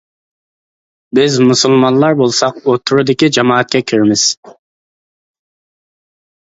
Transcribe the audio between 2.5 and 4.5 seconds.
ئوتتۇرىدىكى جامائەتكە كىرىمىز.